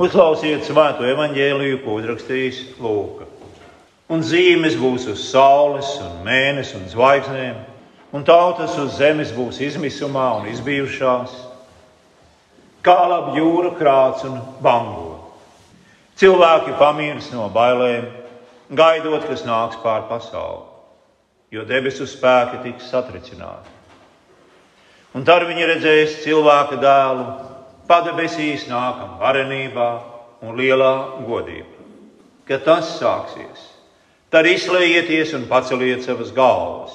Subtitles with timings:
[0.00, 3.26] Uzklausiet svēto evaņģēliju, ko uzrakstījis Lūka.
[4.08, 7.58] Un zīmes būs uz saules, un mēnesis un zvaigznēm,
[8.16, 11.34] un tautas uz zemes būs izmisumā un izbijušās.
[12.80, 15.18] Kā labi jūra krāts un bango.
[16.16, 18.08] Cilvēki pamīras no bailēm,
[18.72, 20.64] gaidot, kas nāks pār pasauli,
[21.52, 23.76] jo debesu spēki tiks satricināti.
[25.12, 27.28] Un tad viņi redzēs cilvēka dēlu,
[27.90, 29.90] padebesīs nākam varenībā
[30.46, 30.94] un lielā
[31.26, 31.80] godībā.
[32.46, 33.66] Kad tas sāksies,
[34.30, 36.94] tad izlējieties un paceliet savas galvas,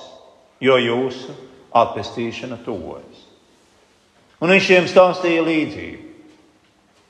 [0.64, 1.36] jo jūsu
[1.76, 3.24] atpestīšana tuvojas.
[4.40, 6.02] Un viņš šiem stāstīja līdzību.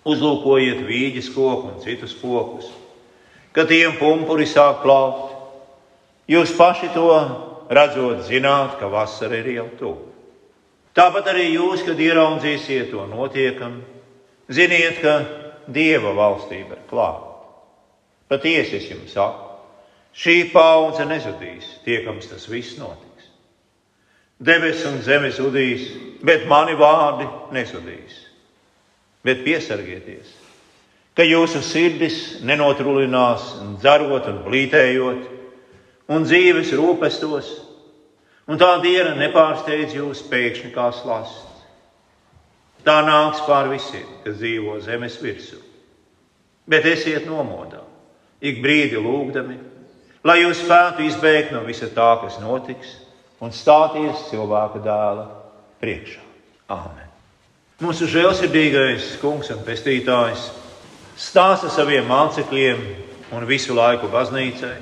[0.06, 2.68] Uzlūkojiet vīģes koku un citus kokus,
[3.56, 5.32] kad tiem pumpuri sāk plaukt.
[6.30, 7.10] Jūs paši to
[7.74, 10.15] redzot, zināt, ka vasara ir jau tuvu.
[10.96, 13.82] Tāpat arī jūs, kad ieraudzīsiet to notiekam,
[14.48, 15.16] ziniet, ka
[15.68, 17.34] Dieva valstība ir klāta.
[18.30, 19.50] Patiesi es jums saku,
[20.16, 23.28] šī paudze nezudīs, tiekams tas viss notiks.
[24.40, 25.90] Debesis un zeme zudīs,
[26.26, 28.22] bet mani vārdi nezudīs.
[29.26, 30.32] Bet piesargieties,
[31.18, 35.30] ka jūsu sirdis nenotrulinās, dzerot un blītējot,
[36.14, 37.50] un dzīves rūpestos
[38.48, 41.44] un tā diena nepārsteidz jūs pēkšņi kā slasts.
[42.86, 45.58] Tā nāks pār visiem, kas dzīvo zemes virsū.
[46.70, 47.82] Bet esiet nomodā,
[48.42, 49.58] ik brīdi lūgdami,
[50.26, 52.94] lai jūs spētu izbēgt no visa tā, kas notiks,
[53.42, 55.26] un stāties cilvēka dēla
[55.82, 56.22] priekšā.
[56.74, 57.10] Āmen!
[57.82, 60.48] Mūsu žēlsirdīgais kungs un pestītājs
[61.20, 62.86] stāsta saviem mācekļiem
[63.36, 64.78] un visu laiku baznīcai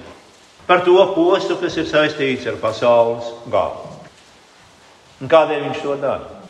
[0.67, 3.89] par to postu, kas ir saistīts ar pasaules galu.
[5.21, 6.41] Un kādēļ viņš to dara?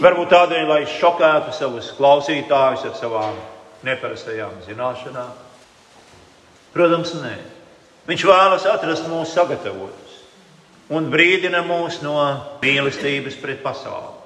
[0.00, 3.38] Varbūt tādēļ, lai šokētu savus klausītājus ar savām
[3.86, 5.32] neparastajām zināšanām.
[6.74, 7.34] Protams, nē.
[8.06, 10.16] Viņš vēlas atrast mūsu sagatavotus
[10.90, 12.16] un brīdina mūs no
[12.62, 14.16] mīlestības pret pasauli.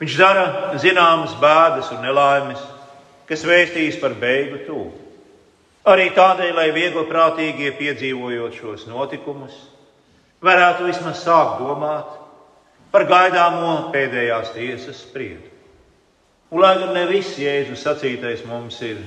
[0.00, 0.46] Viņš dara
[0.82, 2.60] zināmas bēdas un nelaimes,
[3.28, 5.05] kas vēstīs par beigu tūlīt.
[5.86, 9.54] Arī tādēļ, lai viegli prātīgie piedzīvojot šos notikumus,
[10.42, 12.16] varētu vismaz sākt domāt
[12.90, 15.52] par gaidāmo pēdējās tiesas spriedumu.
[16.50, 18.98] Un lai gan ne viss Jēzus sacītais mums ir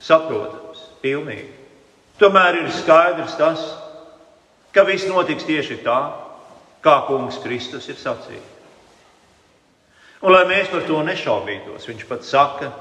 [0.00, 1.50] saprotams, pilnīgi,
[2.20, 3.66] tomēr ir skaidrs tas,
[4.72, 5.98] ka viss notiks tieši tā,
[6.84, 8.56] kā Kungs Kristus ir sacījis.
[10.24, 12.72] Un lai mēs par to nešaubītos, viņš pat saka,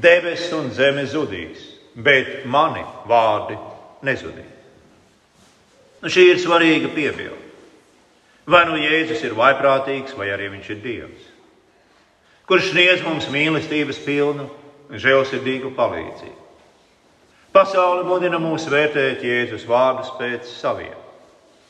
[0.00, 3.58] debesis un zeme zudīs bet mani vārdi
[4.06, 4.56] nezudīs.
[6.00, 7.48] Nu, šī ir svarīga piebilde.
[8.50, 11.26] Vai nu Jēzus ir vaiprātīgs, vai arī viņš ir Dievs,
[12.48, 14.48] kurš sniedz mums mīlestības pilnu,
[14.90, 16.38] žēlsirdīgu palīdzību.
[17.54, 20.96] Pasaule mudina mūs vērtēt Jēzus vārdus pēc saviem.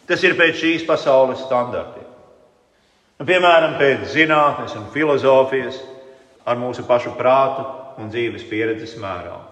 [0.08, 2.06] Tas ir pēc šīs pasaules standartiem.
[3.20, 5.76] Nu, piemēram, pēc zinātnes un filozofijas,
[6.48, 7.66] ar mūsu pašu prātu
[8.00, 9.49] un dzīves pieredzes mērām.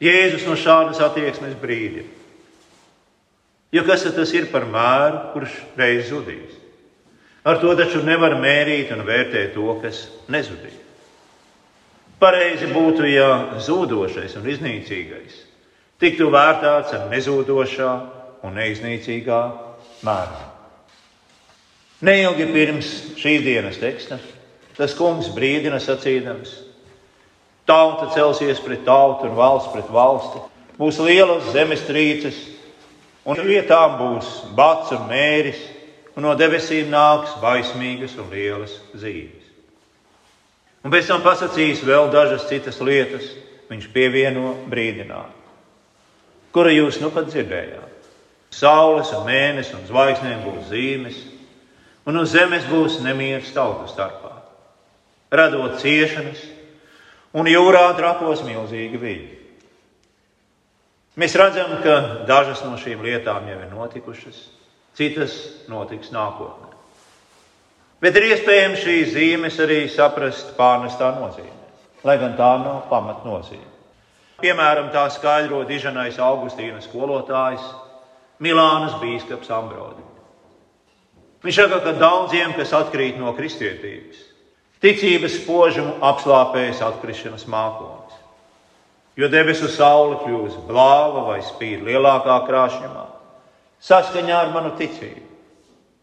[0.00, 2.06] Jēzus no šādas attieksmes brīdi.
[3.70, 6.56] Jo kas tas ir par mēru, kurš reiz zudīs?
[7.44, 10.76] Ar to taču nevar mērīt un vērtēt to, kas nezudīs.
[12.20, 15.46] Pareizi būtu, ja zudošais un iznīcīgais
[16.00, 17.90] tiktu vērtēts ar nezūdošā
[18.48, 19.40] un neiznīcīgā
[20.06, 20.46] mērā.
[22.08, 22.90] Neilgi pirms
[23.20, 24.16] šīs dienas teksta
[24.78, 26.54] tas kungs brīdina sacīdams:
[27.70, 30.40] Tauta celsies pret tautu un valsts pret valsti.
[30.80, 32.38] Būs lielas zemestrīces,
[33.28, 35.60] un vietām būs bats un mēris,
[36.16, 39.46] un no debesīm nāks baismīgas un lielas zīmes.
[40.82, 43.26] Un pēc tam pasakīs vēl dažas citas lietas,
[43.70, 45.50] viņš pievieno brīdinājumu,
[46.56, 48.08] kuru jūs nu pat dzirdējāt.
[48.50, 51.18] Saules un mēnesis un zvaigznēm būs zīmes,
[52.08, 54.32] un uz zemes būs nemieris tautu starpā,
[55.30, 56.40] radot ciešanas
[57.36, 59.36] un jūrā trapos milzīgi viļņi.
[61.20, 64.38] Mēs redzam, ka dažas no šīm lietām jau ir notikušas,
[64.96, 65.34] citas
[65.68, 66.70] notiks nākotnē.
[68.00, 71.74] Bet ir iespējams šīs zīmes arī saprast pārnestā nozīmē,
[72.06, 73.68] lai gan tā nav pamatnozīme.
[74.40, 77.66] Piemēram, tā skaidro diženais Augustīna skolotājs
[78.40, 80.06] Milānas bīskaps Ambrodi.
[81.44, 84.29] Viņš saka, ka daudziem, kas atkrīt no kristietības,
[84.80, 88.16] Ticības spožumu apslāpējas atkrišanas mākonis,
[89.20, 93.04] jo debesu saule kļūst blāva vai spīd lielākā krāšņumā,
[93.84, 95.26] saskaņā ar manu ticību.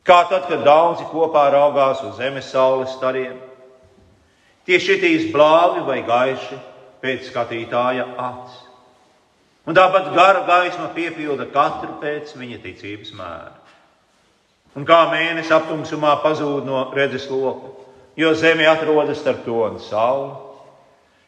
[0.08, 3.40] Kā tad, kad daudzi kopā raugās uz zemes saules stariem,
[4.68, 6.58] Tie šitīs blāvi vai gaiši
[7.00, 8.66] pēc skatītāja acis.
[9.68, 13.54] Un tāpat gara gaisma piepilda katru pēc viņa ticības mēra.
[14.76, 17.77] Un kā mēnesis aptumsumā pazūd no redzes loka,
[18.18, 20.32] jo zeme atrodas starp to un sauli,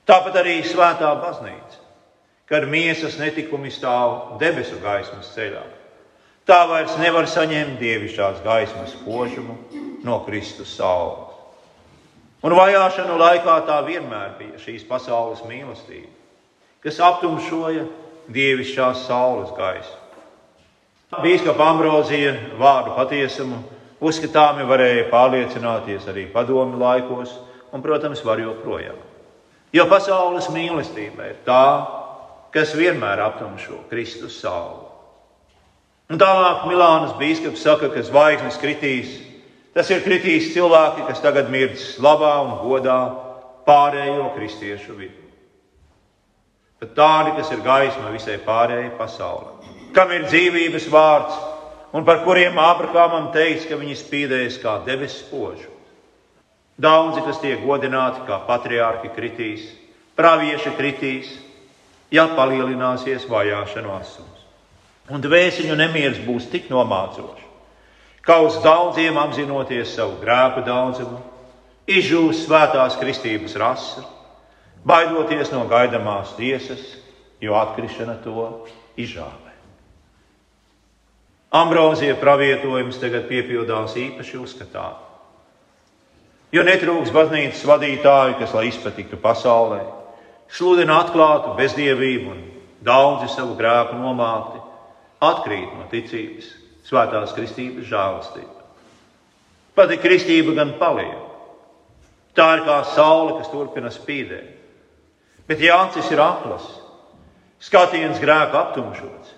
[0.09, 1.83] tāpat arī svētā baznīca,
[2.49, 5.61] kad miesas netikumi stāv debesu gaismas ceļā.
[6.49, 9.59] Tā vairs nevar saņemt dievišķās gaismas spožumu
[10.01, 11.29] no Kristus saules.
[12.41, 16.09] Un vajāšanu laikā tā vienmēr bija šīs pasaules mīlestība,
[16.81, 17.83] kas aptumšoja
[18.33, 19.97] dievišķās saules gaisu.
[21.21, 23.59] Bīskapa Ambrozija vārdu patiesumu
[24.01, 27.35] uzskatāmi varēja pārliecināties arī padomi laikos,
[27.71, 28.97] un, protams, var joprojām.
[29.73, 31.65] Jo pasaules mīlestība ir tā,
[32.53, 34.87] kas vienmēr aptumšo Kristus sauli.
[36.09, 39.19] Un tālāk Milānas bīskaps saka, ka zvaigznes kritīs
[39.73, 42.97] Tas ir kritīs cilvēki, kas tagad mirdz slavā un godā
[43.67, 45.27] pārējo kristiešu vidū.
[46.81, 49.53] Bet tādi, kas ir gaisma visai pārējai pasaulē,
[49.93, 51.37] kam ir dzīvības vārds
[51.93, 55.69] un par kuriem Ābrahamam teiks, ka viņi spīdēs kā debesu spožu.
[56.79, 59.65] Daudzi, kas tiek godināti kā patriārhi, kritīs,
[60.15, 61.33] pravieši kritīs,
[62.11, 64.47] ja palielināsies vajāšanu asums.
[65.09, 67.49] Un dvēseliņu nemieris būs tik nomācošs
[68.29, 71.17] kā uz daudziem apzinoties savu grēku daudzumu,
[71.89, 74.05] izžūs svētās kristības rasa,
[74.85, 76.83] baidoties no gaidāmās tiesas,
[77.41, 78.67] jo atkrišana to
[78.99, 79.48] izžāvē.
[81.49, 84.99] Ambrozija pravietojums tagad piepildās īpaši uzskatām.
[86.53, 89.81] Jo netrūks baznīcas vadītāju, kas, lai izpatiktu pasaulē,
[90.53, 92.43] sludina atklātu bezdievību un
[92.85, 94.61] daudzi savu grēku nomākti,
[95.25, 96.51] atkrīt no ticības
[96.89, 98.55] svētās kristības žēlastība.
[99.77, 101.17] Pati kristība gan paliek.
[102.37, 104.55] Tā ir kā saule, kas turpina spīdēt.
[105.49, 106.65] Bet, ja acis ir aklas,
[107.63, 109.33] skatiens grēka aptumšots,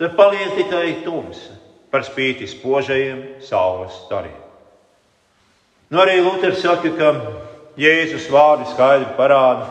[0.00, 1.58] tad paliek tikai tumsa
[1.92, 4.38] par spīti spožajiem saules stariem.
[5.90, 7.10] Nu, arī Luters saka, ka
[7.80, 9.66] Jēzus vārdi skaidri parāda,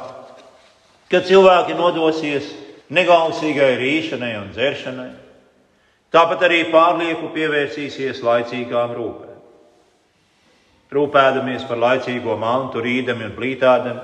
[1.09, 2.51] ka cilvēki nodosies
[2.91, 5.09] negausīgai rīšanai un dzeršanai,
[6.09, 9.35] Tāpat arī pārlieku pievērsīsies laicīgām rūpēm.
[10.89, 14.01] Rūpēdamies par laicīgo mantu, rīdami un plītādami,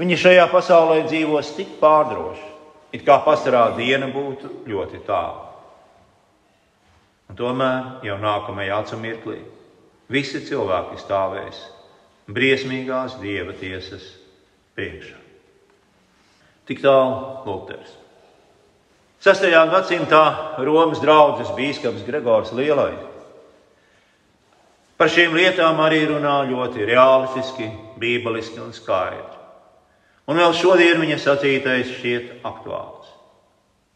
[0.00, 2.48] viņi šajā pasaulē dzīvos tik pārdroši,
[2.92, 5.48] it kā pastarā diena būtu ļoti tālu.
[7.32, 9.38] Un tomēr jau nākamajā acu mirklī
[10.12, 11.62] visi cilvēki stāvēs
[12.28, 14.04] briesmīgās dieva tiesas
[14.76, 15.18] priekšā.
[16.68, 17.96] Tik tālu Luters.
[19.22, 19.48] 6.
[19.70, 20.22] gadsimtā
[20.66, 22.98] Romas draugs biskups Gregors Lielais.
[24.98, 27.68] Par šīm lietām arī runā ļoti realistiski,
[27.98, 29.41] bībeliski un skaidri.
[30.30, 33.10] Un vēl šodien viņa sacītais šķiet aktuāls.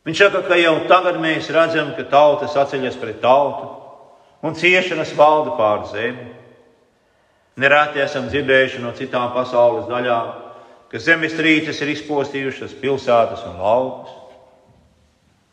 [0.07, 3.73] Viņš saka, ka jau tagad mēs redzam, ka tauta sacēļas pret tautu
[4.47, 6.29] un ciešanas valda pār zemi.
[7.57, 10.29] Nereti esam dzirdējuši no citām pasaules daļām,
[10.93, 14.13] ka zemestrīces ir izpostījušas pilsētas un laukus.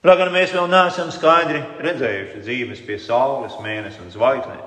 [0.04, 4.64] Lai gan mēs vēl neesam skaidri redzējuši dzīves pie saules, mēneša un zvaigznēm.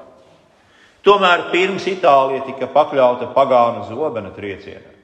[1.06, 4.95] Tomēr pirms Itālija tika pakļauta pagānu zobena triecienam.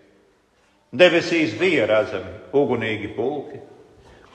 [0.93, 3.61] Debesīs bija redzami ugunīgi pulki,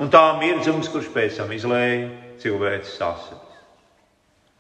[0.02, 2.08] un tā mirdzums, kurš pēc tam izlēja
[2.42, 3.60] cilvēces asinis.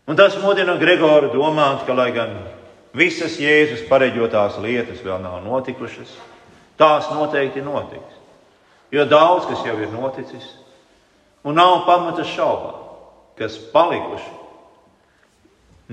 [0.07, 2.37] Un tas mudina Gregoru domāt, ka, lai gan
[2.95, 6.13] visas Jēzus pareģotās lietas vēl nav notikušas,
[6.79, 8.21] tās noteikti notiks.
[8.93, 10.45] Jo daudz kas jau ir noticis,
[11.47, 12.79] Un nav pamata šaubām,
[13.39, 14.31] kas palikuši,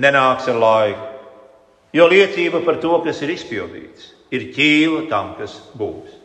[0.02, 1.10] nenāks ar laiku.
[1.94, 6.20] Jo liecība par to, kas ir izpildīts, ir ķīla tam, kas būs.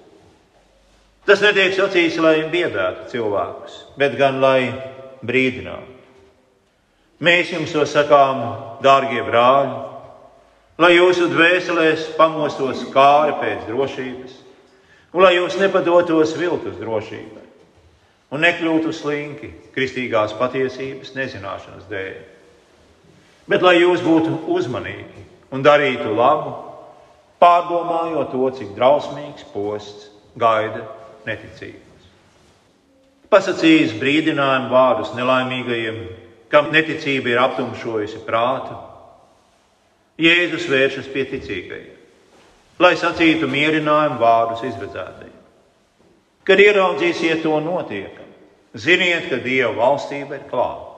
[1.29, 4.71] Tas netiek sacīts, lai biedētu cilvēkus, bet gan lai
[5.21, 5.97] brīdinātu.
[7.19, 8.39] Mēs jums to sakām,
[8.81, 9.75] dārgie brāļi,
[10.79, 14.39] lai jūsu dvēselēs pamostos kāri pēc drošības,
[15.13, 17.45] un lai jūs nepadotos viltus drošībai
[18.29, 22.17] un nekļūtu slinki kristīgās patiesības nezināšanas dēļ.
[23.49, 25.25] Bet lai jūs būtu uzmanīgi
[25.55, 26.53] un darītu labu,
[27.39, 30.85] pārdomājot to, cik drausmīgs posts gaida
[31.27, 32.07] neticības.
[33.29, 35.99] Pasakījis brīdinājumu vārdus nelaimīgajiem,
[36.49, 38.77] kam neticība ir aptumšojusi prātu,
[40.19, 41.99] Jēzus vēršas pie ticīgajiem,
[42.83, 45.37] lai sacītu mierinājumu vārdus izredzētajiem.
[46.43, 48.27] Kad ieraudzīsiet to notiekam,
[48.75, 50.89] ziniet, ka Dieva valstība ir klāta.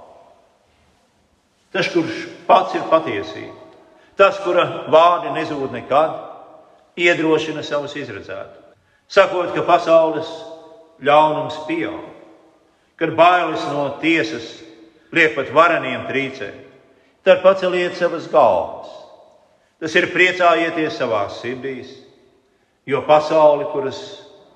[1.76, 3.54] Tas, kurš pats ir patiesība,
[4.18, 6.31] tas, kura vārdi nezūd nekad,
[7.00, 8.60] iedrošina savus izredzētus.
[9.12, 10.30] Sakot, ka pasaules
[11.04, 12.04] ļaunums pieaug,
[13.00, 14.62] kad bailes no tiesas
[15.12, 16.60] liek pat vareniem trīcēt,
[17.28, 18.92] tad paceliet savas galvas.
[19.82, 21.90] Tas ir priecājieties savā sirdīs,
[22.86, 24.00] jo pasauli, kuras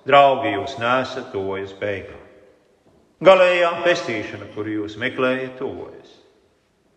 [0.06, 2.22] draugi jūs nesat, tojas beigās.
[3.26, 6.12] Galējā pestīšana, kuru jūs meklējat, tuvojas.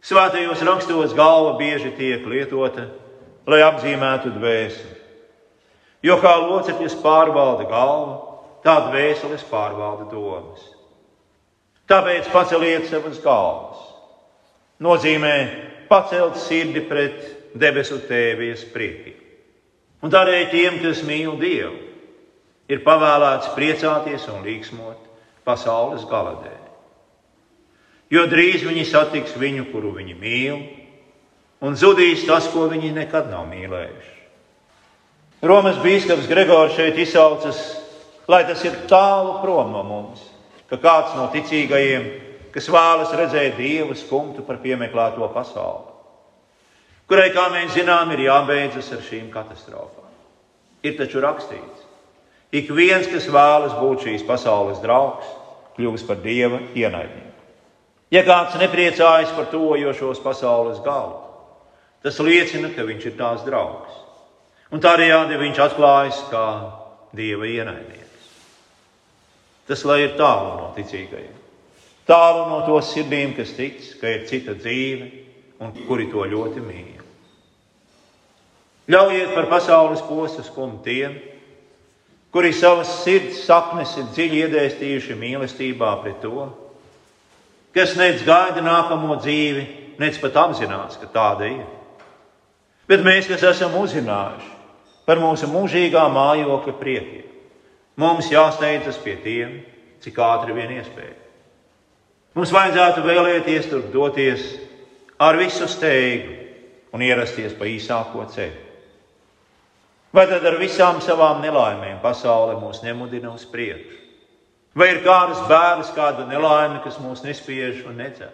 [0.04, 2.88] Svētajos rakstos galva bieži tiek lietota,
[3.48, 4.97] lai apzīmētu dvēseli.
[6.04, 8.18] Jo kā locekļus pārvalda galva,
[8.62, 10.62] tā dvēseles pārvalda domas.
[11.88, 13.80] Tāpēc paceliet savas galvas.
[14.84, 15.34] Nozīmē
[15.88, 17.22] pacelt sirdi pret
[17.58, 19.16] debesu tēvijas priekiem.
[20.04, 21.74] Un tādēļ tiem, kas mīl Dievu,
[22.70, 25.08] ir pavēlēts priecāties un līksmot
[25.48, 26.54] pasaules galadē.
[28.12, 30.60] Jo drīz viņi satiks viņu, kuru viņi mīl,
[31.64, 34.17] un zudīs tas, ko viņi nekad nav mīlējuši.
[35.38, 37.58] Romas bīskaps Gregors šeit izsaucas,
[38.26, 40.24] lai tas ir tālu prom no mums,
[40.66, 42.08] ka kāds no ticīgajiem,
[42.50, 45.94] kas vēlas redzēt Dievu skumtu par piemeklēto pasauli,
[47.06, 50.08] kurai, kā mēs zinām, ir jābeidzas ar šīm katastrofām.
[50.82, 51.86] Ir taču rakstīts,
[52.50, 55.30] ik viens, kas vēlas būt šīs pasaules draugs,
[55.78, 57.46] kļūs par Dieva ienaidnieku.
[58.10, 61.14] Ja kāds nepriecājas par tojošos pasaules galu,
[62.02, 63.97] tas liecina, ka viņš ir tās draugs.
[64.68, 66.44] Un tādējādi viņš atklājas kā
[67.16, 68.32] dieva ienaidnieks.
[69.68, 71.38] Tas lai ir tālu no ticīgajiem,
[72.08, 75.08] tālu no to sirdīm, kas tic, ka ir cita dzīve
[75.64, 77.00] un kuri to ļoti mīl.
[78.88, 81.16] Ļaujiet par pasaules postu skumu tiem,
[82.32, 86.44] kuri savas sirds sapnes ir dziļi iedēstījuši mīlestībā pret to,
[87.76, 89.64] kas nec gaida nākamo dzīvi,
[90.00, 91.66] nec pat apzinās, ka tāda ir.
[92.88, 94.57] Bet mēs, kas esam uzzinājuši
[95.08, 97.24] par mūsu mūžīgā mājokļa priekiem,
[97.96, 99.54] mums jāsteidzas pie tiem,
[100.04, 101.16] cik ātri vien iespēja.
[102.36, 104.50] Mums vajadzētu vēlēties tur doties
[105.18, 106.36] ar visu steigu
[106.92, 108.66] un ierasties pa īsāko ceļu.
[110.12, 113.96] Vai tad ar visām savām nelaimēm pasaule mūs nemudina uz priekšu?
[114.78, 118.30] Vai ir kādas bērnas, kāda nelaime, kas mūs nespiež un nedzer?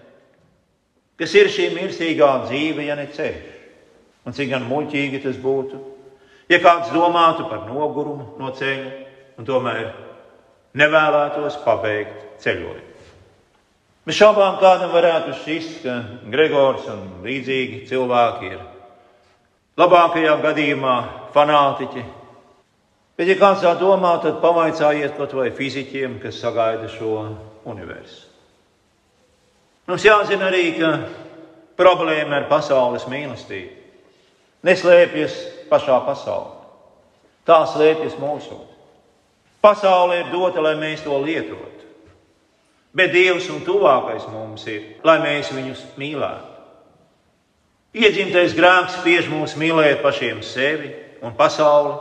[1.19, 3.50] Kas ir šī mirstīgā dzīve, ja ne ceļš?
[4.26, 5.78] Un cik gan muļķīgi tas būtu,
[6.51, 8.91] ja kāds domātu par nogurumu no ceļa
[9.39, 9.87] un tomēr
[10.79, 12.91] nevēlētos pabeigt ceļojumu.
[14.05, 15.95] Bez šaubām kādam varētu šķist, ka
[16.29, 18.61] Gregors un līdzīgi cilvēki ir
[19.81, 20.97] labākajā gadījumā
[21.33, 22.05] fanātiķi,
[23.15, 27.13] Bet, ja kāds tā domā, tad pavaicājiet kaut vai fizikiem, kas sagaida šo
[27.71, 28.25] universu.
[29.87, 30.91] Mums jāzina arī, ka
[31.79, 33.83] problēma ar pasaules mīlestību
[34.65, 35.35] neslēpjas
[35.71, 36.62] pašā pasaulē.
[37.44, 38.71] Tā slēpjas mūsos.
[39.64, 41.71] Pasaule ir dota, lai mēs to lietotu.
[42.94, 46.50] Bet Dievs un tuvākais mums ir, lai mēs viņus mīlētu.
[47.94, 50.90] Iedzimtais grēks spiež mūs mīlēt pašiem sevi
[51.23, 51.94] un pasauli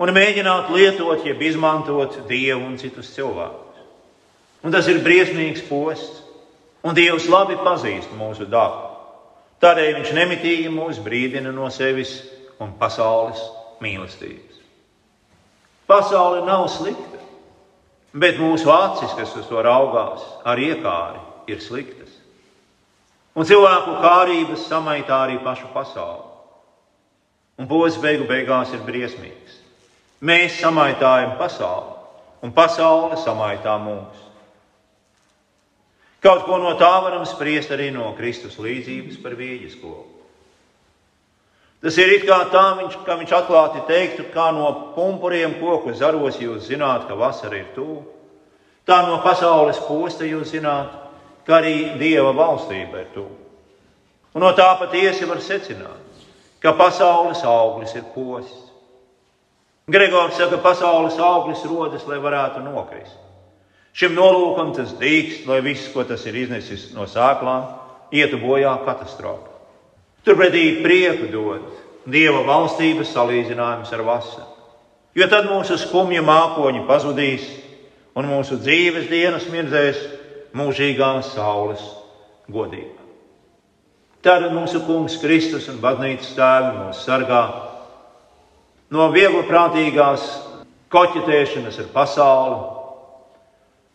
[0.00, 3.82] un mēģināt lietot, jeb izmantot dievu un citus cilvēkus.
[4.64, 6.22] Un tas ir briesmīgs posts,
[6.84, 8.88] un Dievs labi pazīst mūsu dabu.
[9.60, 12.18] Tādēļ viņš nemitīgi mūs brīdina no sevis
[12.60, 13.40] un pasaules
[13.80, 14.60] mīlestības.
[15.90, 17.18] Pasaule nav slikta,
[18.12, 22.12] bet mūsu acis, kas uz to raugās ar iekāri, ir sliktas.
[23.34, 26.28] Un cilvēku kārības samaitā arī pašu pasauli.
[27.60, 29.58] Un posms beigu beigās ir briesmīgs.
[30.24, 31.94] Mēs samaitājam pasauli,
[32.44, 34.26] un pasaule samaitā mūs.
[36.20, 40.19] Kaut ko no tā varam spriest arī no Kristus līdzības par vīģes koku.
[41.80, 46.36] Tas ir it kā tā, viņš, kā viņš atklāti teiktu, kā no pumpuriem koku zaros
[46.40, 48.02] jūs zināt, ka vasara ir tuvu.
[48.84, 50.92] Tā no pasaules posta jūs zināt,
[51.46, 53.32] ka arī Dieva valstība ir tuvu.
[54.36, 56.20] Un no tā patiesi var secināt,
[56.60, 58.68] ka pasaules auglis ir posts.
[59.90, 63.16] Gregors saka, ka pasaules auglis rodas, lai varētu nokrist.
[63.96, 67.64] Šim nolūkam tas dīkst, lai viss, ko tas ir iznesis no sēklām,
[68.14, 69.49] ietu bojā katastrofā.
[70.24, 71.64] Turpretī prieku dod
[72.10, 74.48] dieva valstības salīdzinājums ar vasaru.
[75.16, 77.46] Jo tad mūsu skumja mākoņi pazudīs,
[78.14, 80.00] un mūsu dzīves dienas mirdzēs
[80.56, 81.82] mūžīgās saules
[82.50, 82.98] godībā.
[84.20, 87.44] Tad mūsu kungs Kristus un baznīcas tēvi mūs sargā
[88.92, 90.26] no viegli prātīgās
[90.92, 92.79] koķetēšanas ar pasauli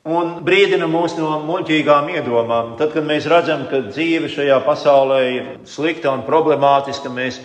[0.06, 2.76] un brīdina mūs no muļķīgām iedomām.
[2.78, 7.40] Tad, kad mēs redzam, ka dzīve šajā pasaulē ir slikta un problemātiska, mēs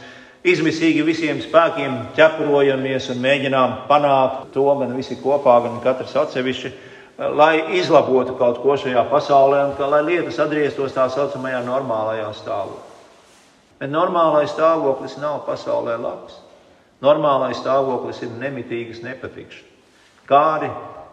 [0.44, 6.72] izmisīgi visiem spēkiem ķepurojamies un mēģinām panākt to gan visi kopā, gan katrs atsevišķi,
[7.36, 12.86] lai izlabotu kaut ko šajā pasaulē un ka, lai lietas atgrieztos tā saucamajā normālajā stāvoklī.
[13.80, 16.36] Bet normālais stāvoklis nav pasaulē labs.
[17.00, 19.68] Normālais stāvoklis ir nemitīgas nepatikšanas.
[20.28, 20.68] Kāri,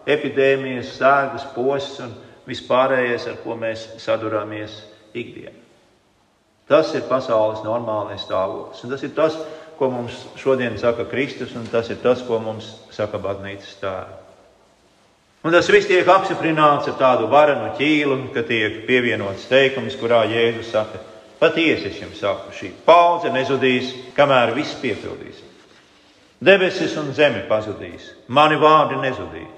[0.08, 4.82] epidēmijas, sēgas, posms un vispārējais, ar ko mēs sadurāmies
[5.18, 5.56] ikdienā.
[6.68, 8.84] Tas ir pasaules normālais stāvoklis.
[8.84, 9.36] Un tas ir tas,
[9.80, 14.24] ko mums šodien saka Kristus, un tas ir tas, ko mums saka Baznīcas tēvs.
[15.46, 20.74] Un tas viss tiek apstiprināts ar tādu varenu ķīlu, ka tiek pievienots teikums, kurā Jēzus
[20.74, 21.00] saka,
[21.40, 25.40] patiesi es jums saku, šī paudze nezudīs, kamēr viss piepildīs.
[26.44, 29.54] Debesis un zeme pazudīs, mani vārdi nezudīs.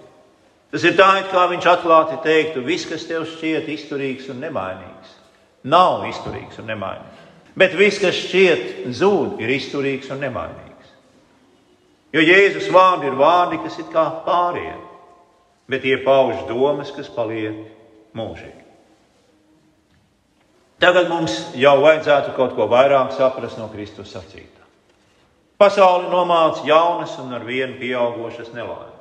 [0.70, 5.16] Tas ir tā, it kā viņš atklāti teiktu, viss, kas tev šķiet izturīgs un nemainīgs,
[5.66, 7.26] nav izturīgs un nemainīgs.
[7.58, 10.94] Bet viss, kas šķiet zūd, ir izturīgs un nemainīgs.
[12.14, 14.78] Jo Jēzus vārdi ir vārdi, kas ir kā pārējie,
[15.70, 17.66] bet tie pauž domas, kas paliek
[18.18, 18.66] mūžīgi.
[20.80, 24.64] Tagad mums jau vajadzētu kaut ko vairāk saprast no Kristus sacītā.
[25.60, 28.99] Pasauli nomāca jaunas un ar vienu pieaugušas nelaimes.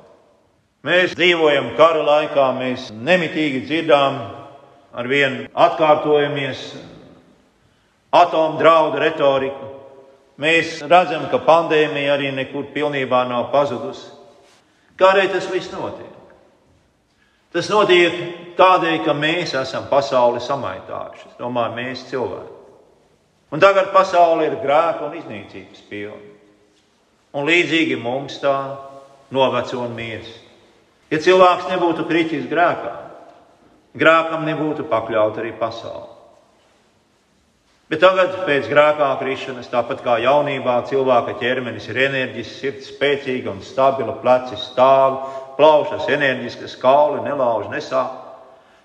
[0.87, 4.19] Mēs dzīvojam kara laikā, mēs nemitīgi dzirdām,
[4.95, 6.61] ar vienu atkārtojamies
[8.15, 9.73] atomu draudu retoriku.
[10.39, 14.07] Mēs redzam, ka pandēmija arī nekur pilnībā nav pazudusi.
[14.99, 16.15] Kādēļ tas viss notiek?
[17.51, 18.15] Tas notiek
[18.55, 21.31] tādēļ, ka mēs esam pasauli samaitājuši.
[21.33, 22.55] Es domāju, mēs cilvēki.
[23.51, 26.37] Un tagad pasaule ir grēka un iznīcības pilna.
[27.35, 28.55] Un līdzīgi mums tā
[29.35, 30.48] noveco un mirst.
[31.09, 32.93] Ja cilvēks nebūtu kritis grēkā,
[33.97, 36.19] grēkam nebūtu pakļauta arī pasaule.
[37.89, 43.63] Bet tagad, pēc grēkā krišanas, tāpat kā jaunībā, cilvēka ķermenis ir enerģisks, sirds spēcīga un
[43.65, 45.23] stabila, pleci stāv,
[45.57, 48.13] plaušas enerģiskas, kauli nelauž, nesāp.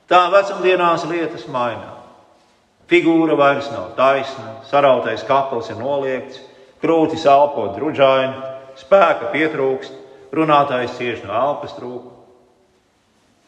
[0.09, 2.01] Tā vecumdienās lietas mainās.
[2.89, 6.41] Figūra vairs nav taisna, sarautais kapels ir noliegts,
[6.81, 10.01] krūtis elpo druģaini, spēka pietrūkst,
[10.33, 12.14] runātājs cieš no elpas trūkuma.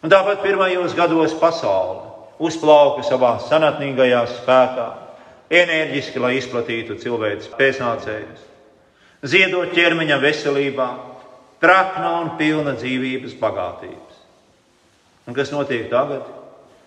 [0.07, 2.05] Un tāpat pirmajos gados pasaule
[2.39, 4.85] uzplauka savā senatnīgajā spēkā,
[5.51, 8.45] enerģiski, lai izplatītu cilvēces pēcnācējus,
[9.27, 10.89] ziedot ķermeņa veselībā,
[11.59, 14.23] trakna un pilna dzīvības bagātības.
[15.27, 16.23] Un kas notiek tagad?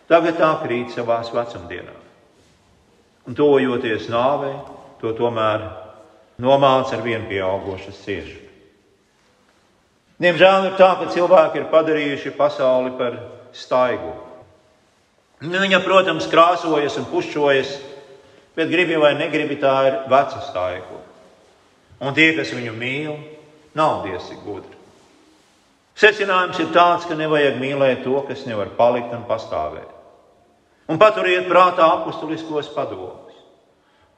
[0.08, 2.00] Tagad tā krīt savā vecumdienā.
[3.28, 4.56] Un tojoties nāvei,
[5.04, 5.68] to tomēr
[6.40, 8.49] nomāca ar vien pieaugušas ciešanas.
[10.20, 13.14] Diemžēl ir tā, ka cilvēki ir padarījuši pasauli par
[13.56, 14.12] staigu.
[15.46, 17.70] Nu, viņa, protams, krāsojas un pušķojas,
[18.58, 21.00] bet gribi vai negribi, tā ir veca staiga.
[22.04, 23.14] Un tie, kas viņu mīl,
[23.80, 24.76] nav diesi gudri.
[26.00, 29.88] Secinājums ir tāds, ka nevajag mīlēt to, kas nevar palikt un pastāvēt.
[30.90, 33.36] Un paturiet prātā apustuliskos padomus,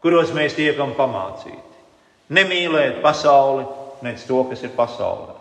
[0.02, 1.78] kuros mēs tiekam pamācīti.
[2.34, 3.66] Nemīlēt pasauli,
[4.06, 5.41] nec to, kas ir pasaulē.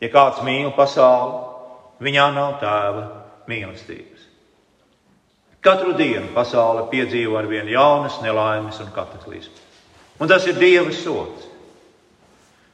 [0.00, 1.38] Ja kāds mīl pasauli,
[2.04, 3.04] viņā nav tēva
[3.48, 4.24] mīlestības.
[5.64, 9.62] Katru dienu pasaule piedzīvo ar vien jaunas nelaimes un kataklizmas.
[10.20, 11.48] Un tas ir Dieva sots.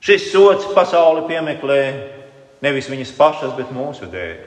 [0.02, 1.80] Šis sots pasauli piemeklē
[2.62, 4.40] nevis viņas pašas, bet mūsu dēļ.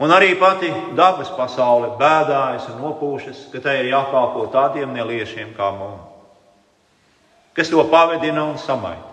[0.00, 5.68] Un arī pati dabas pasaule bēdājas un nopūšas, ka tai ir jākalpo tādiem neliešiem kā
[5.76, 6.06] mums,
[7.52, 9.09] kas to pavedina un samaita.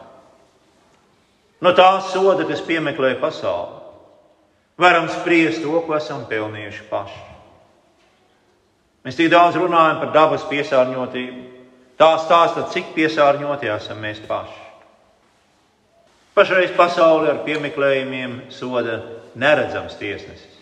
[1.61, 3.79] No tās soda, kas piemeklē pasauli,
[4.77, 7.23] varam spriest to, ko esam pelnījuši paši.
[9.07, 11.43] Mēs tik daudz runājam par dabas piesārņotību.
[11.97, 14.59] Tā stāsta, cik piesārņoti esam mēs paši.
[16.37, 18.99] Pašreiz pasaule ar piemeklējumiem soda
[19.33, 20.53] neredzams tiesnesis.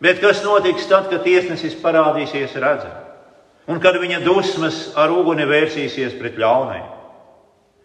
[0.00, 3.08] Bet kas notiks tad, kad tiesnesis parādīsies redzams?
[3.70, 6.99] Un kad viņa dusmas ar uguni vērsīsies pret ļaunajiem?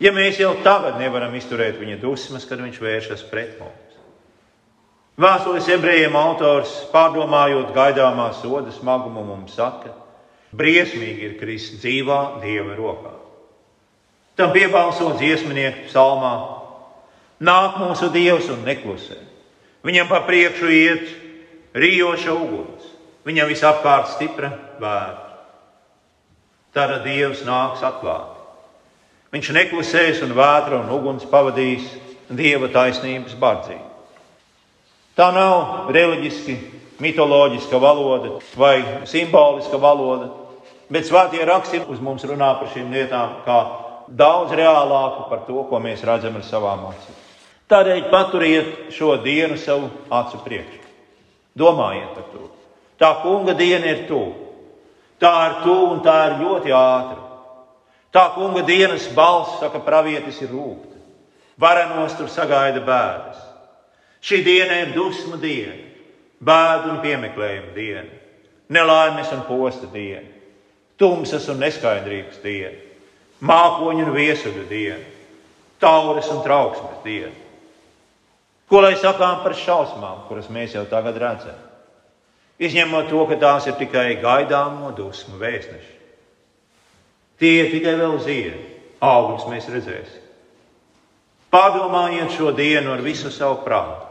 [0.04, 4.00] Ja mēs jau tagad nevaram izturēt viņa dusmas, kad viņš vēršas pret mums.
[5.16, 9.94] Vēstules ebrejiem autors, pārdomājot gaidāmā soda smagumu, mums saka,
[10.52, 13.14] briesmīgi ir krist dzīvā dieva rokā.
[14.36, 16.34] Tam piebalso dziesminieki psalmā
[17.40, 19.22] nāk mūsu dievs un neklusē.
[19.88, 21.08] Viņam pa priekšu iet
[21.72, 22.92] rījoša uguns,
[23.24, 25.22] viņam visapkārt stipra vētra.
[26.76, 28.35] Tad dievs nāks atklāt.
[29.36, 31.90] Viņš neklusēs un vētra un uguns pavadīs
[32.32, 33.90] dieva taisnības bardzību.
[35.16, 36.56] Tā nav reliģiski,
[37.04, 40.30] mitoloģiska valoda vai simboliska valoda,
[40.88, 43.60] bet svētie raksti uz mums runā par šīm lietām kā
[44.08, 47.20] daudz reālāku par to, ko mēs redzam ar savām acīm.
[47.72, 50.84] Tādēļ paturiet šo dienu savu acu priekšā.
[51.60, 52.48] Domājiet par to.
[53.00, 54.32] Tā kunga diena ir tuvu.
[55.20, 57.25] Tā ir tuvu un tā ir ļoti ātra.
[58.16, 60.96] Tā kunga dienas balss, saka, pravietis ir rūkta.
[61.60, 63.42] Varenos tur sagaida bēdas.
[64.24, 65.76] Šī diena ir dusmu diena,
[66.40, 68.08] bēdu un piemeklējuma diena,
[68.72, 70.26] nelaimes un posta diena,
[70.98, 72.80] tumsas un neskaidrības diena,
[73.46, 75.04] mākoņu un viesuļu diena,
[75.84, 77.36] taures un trauksmes diena.
[78.66, 81.60] Ko lai sakām par šausmām, kuras mēs jau tagad redzam?
[82.58, 85.94] Izņemot to, ka tās ir tikai gaidāmo dusmu vēstneši.
[87.42, 88.62] Tie tikai vēl ziedi,
[89.04, 90.22] augļus mēs redzēsim.
[91.52, 94.06] Pārdomājiet šo dienu ar visu savu prātu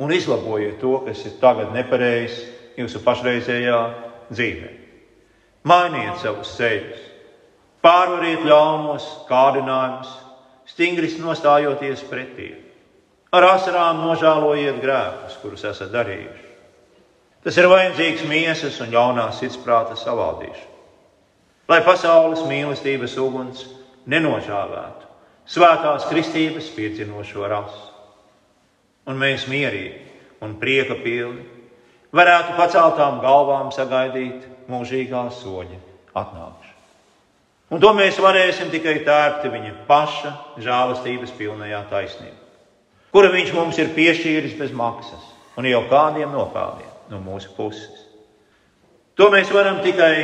[0.00, 2.40] un izlabojiet to, kas ir tagad nepareizs
[2.80, 3.78] jūsu pašreizējā
[4.32, 4.70] dzīvē.
[5.68, 7.02] Mainiet savus ceļus,
[7.84, 10.12] pārvariet ļaunos kārdinājumus,
[10.72, 12.54] stingri nostājoties pretī.
[13.36, 16.48] Ar asarām nožēlojiet grēkus, kurus esat darījuši.
[17.44, 20.79] Tas ir vajadzīgs miesas un ļaunās sirdsprāta savaldīšana.
[21.70, 23.62] Lai pasaules mīlestības uguns
[24.10, 25.06] nenožāvētu
[25.50, 27.86] svētās kristības piedzinošo rasu.
[29.06, 31.46] Un mēs mierīgi un prieka pilni
[32.14, 35.78] varētu paceltām galvām sagaidīt mūžīgā soļa
[36.14, 36.76] atnākšanu.
[37.70, 40.30] Un to mēs varēsim tikai tērpti viņa paša
[40.62, 42.38] žēlastības pilnajā taisnībā,
[43.14, 45.28] kura viņš mums ir piešķīris bez maksas
[45.58, 48.08] un jau kādiem nopelniem no mūsu puses.
[49.14, 50.14] To mēs varam tikai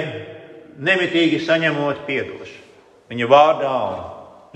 [0.79, 2.65] nemitīgi saņemot piedošanu
[3.11, 3.99] viņa vārdā un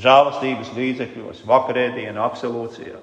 [0.01, 2.99] žēlastības līdzekļos, vakarēdienā, absolūcijā,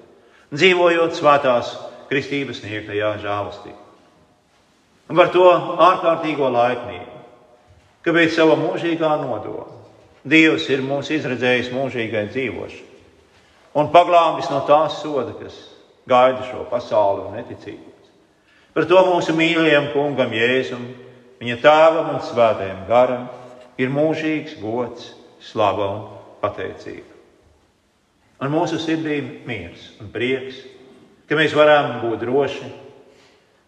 [0.52, 1.72] dzīvojot svētās
[2.10, 3.84] kristības sniegtajā žēlastībā.
[5.08, 7.22] Un par to ārkārtīgo laipnību,
[8.04, 9.74] ka pēc sava mūžīgā nodoma
[10.28, 15.54] Dievs ir mūs izredzējis mūžīgai dzīvošanai un paglābis no tās soda, kas
[16.10, 18.10] gaida šo pasauli un neticības.
[18.74, 20.82] Par to mūsu mīļajam kungam Jēzum,
[21.38, 23.28] viņa tēvam un svētajam garam
[23.78, 26.02] ir mūžīgs gods, slava un
[26.42, 27.14] pateicība.
[28.42, 30.60] Un mūsu sirdī miers un prieks,
[31.26, 32.68] ka mēs varam būt droši,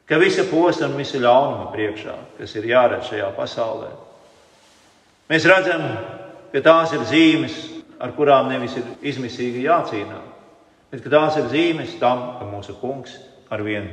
[0.07, 3.91] ka visa posta un visa ļaunuma priekšā, kas ir jāredz šajā pasaulē,
[5.31, 5.87] mēs redzam,
[6.51, 7.59] ka tās ir zīmes,
[8.01, 10.31] ar kurām nevis ir izmisīgi jācīnās,
[10.91, 13.19] bet tās ir zīmes tam, ka mūsu kungs
[13.51, 13.91] ar vien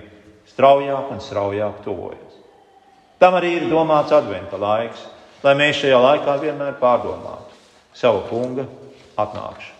[0.50, 2.27] straujāk un straujāk tuvojas.
[3.17, 5.01] Tam arī ir domāts adventa laiks,
[5.43, 7.56] lai mēs šajā laikā vienmēr pārdomātu
[7.97, 8.67] savu kunga
[9.17, 9.77] atnākšanu,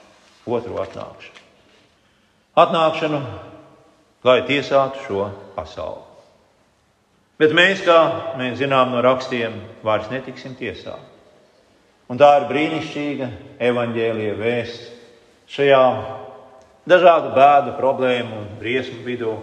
[0.58, 1.44] otru atnākšanu.
[2.58, 3.20] Atnākšanu,
[4.26, 6.08] lai tiesātu šo pasauli.
[7.38, 7.98] Bet mēs, kā
[8.40, 11.14] mēs zinām no rakstiem, vairs netiksim tiesāti.
[12.10, 13.28] Un tā ir brīnišķīga
[13.68, 14.88] evaņģēlīja vēsts
[15.54, 15.84] šajā
[16.88, 19.36] dažādu bēdu, problēmu un briesmu vidū.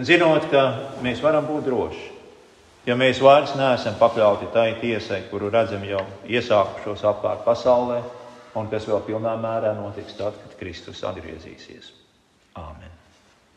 [0.00, 0.64] Zinot, ka
[1.04, 2.06] mēs varam būt droši,
[2.86, 8.00] ja mēs vairs neesam pakļauti tai tiesai, kuru redzam jau iesākušos apkārt pasaulē,
[8.56, 11.92] un kas vēl pilnā mērā notiks tad, kad Kristus atgriezīsies.
[12.58, 12.99] Āmen!